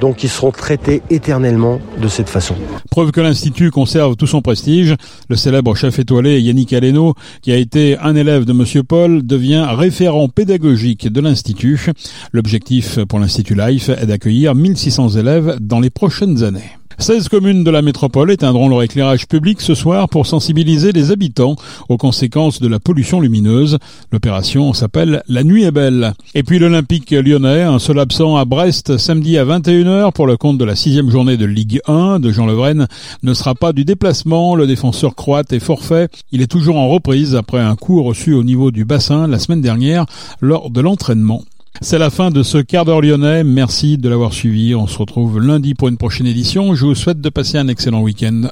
Donc 0.00 0.24
ils 0.24 0.28
seront 0.28 0.50
traités 0.50 1.02
éternellement 1.10 1.80
de 2.00 2.08
cette 2.08 2.28
façon. 2.28 2.54
Preuve 2.90 3.10
que 3.10 3.20
l'Institut 3.20 3.70
conserve 3.70 4.16
tout 4.16 4.26
son 4.26 4.42
prestige, 4.42 4.94
le 5.28 5.36
célèbre 5.36 5.74
chef 5.74 5.98
étoilé 5.98 6.40
Yannick 6.40 6.72
Aleno, 6.72 7.14
qui 7.42 7.52
a 7.52 7.56
été 7.56 7.98
un 7.98 8.14
élève 8.16 8.44
de 8.44 8.52
Monsieur 8.52 8.82
Paul, 8.82 9.24
devient 9.24 9.66
référent 9.70 10.28
pédagogique 10.28 11.10
de 11.10 11.20
l'Institut. 11.20 11.90
L'objectif 12.32 12.98
pour 13.04 13.18
l'Institut 13.18 13.54
Life 13.54 13.88
est 13.88 14.06
d'accueillir 14.06 14.54
1600 14.54 15.10
élèves 15.10 15.56
dans 15.60 15.80
les 15.80 15.90
prochaines 15.90 16.42
années. 16.42 16.78
16 16.98 17.28
communes 17.28 17.64
de 17.64 17.70
la 17.70 17.82
métropole 17.82 18.30
éteindront 18.30 18.68
leur 18.68 18.82
éclairage 18.82 19.26
public 19.26 19.60
ce 19.60 19.74
soir 19.74 20.08
pour 20.08 20.26
sensibiliser 20.26 20.92
les 20.92 21.10
habitants 21.10 21.56
aux 21.88 21.96
conséquences 21.96 22.60
de 22.60 22.68
la 22.68 22.78
pollution 22.78 23.20
lumineuse. 23.20 23.78
L'opération 24.12 24.72
s'appelle 24.72 25.22
La 25.28 25.44
Nuit 25.44 25.64
est 25.64 25.70
belle. 25.70 26.14
Et 26.34 26.42
puis 26.42 26.58
l'Olympique 26.58 27.10
lyonnais, 27.10 27.62
un 27.62 27.78
seul 27.78 27.98
absent 27.98 28.36
à 28.36 28.44
Brest 28.44 28.96
samedi 28.96 29.38
à 29.38 29.44
21h 29.44 30.12
pour 30.12 30.26
le 30.26 30.36
compte 30.36 30.58
de 30.58 30.64
la 30.64 30.76
sixième 30.76 31.10
journée 31.10 31.36
de 31.36 31.44
Ligue 31.44 31.80
1 31.86 32.20
de 32.20 32.30
Jean 32.30 32.46
Levren, 32.46 32.86
ne 33.22 33.34
sera 33.34 33.54
pas 33.54 33.72
du 33.72 33.84
déplacement. 33.84 34.54
Le 34.54 34.66
défenseur 34.66 35.14
croate 35.14 35.52
est 35.52 35.60
forfait. 35.60 36.08
Il 36.32 36.42
est 36.42 36.50
toujours 36.50 36.76
en 36.76 36.88
reprise 36.88 37.34
après 37.36 37.60
un 37.60 37.76
coup 37.76 38.02
reçu 38.02 38.34
au 38.34 38.44
niveau 38.44 38.70
du 38.70 38.84
bassin 38.84 39.26
la 39.26 39.38
semaine 39.38 39.60
dernière 39.60 40.06
lors 40.40 40.70
de 40.70 40.80
l'entraînement. 40.80 41.42
C'est 41.80 41.98
la 41.98 42.10
fin 42.10 42.30
de 42.30 42.42
ce 42.42 42.58
quart 42.58 42.84
d'heure 42.84 43.00
lyonnais. 43.00 43.44
Merci 43.44 43.98
de 43.98 44.08
l'avoir 44.08 44.32
suivi. 44.32 44.74
On 44.74 44.86
se 44.86 44.96
retrouve 44.98 45.40
lundi 45.40 45.74
pour 45.74 45.88
une 45.88 45.96
prochaine 45.96 46.26
édition. 46.26 46.74
Je 46.74 46.86
vous 46.86 46.94
souhaite 46.94 47.20
de 47.20 47.28
passer 47.28 47.58
un 47.58 47.68
excellent 47.68 48.00
week-end. 48.00 48.48